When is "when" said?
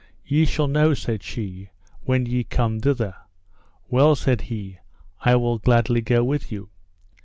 2.03-2.25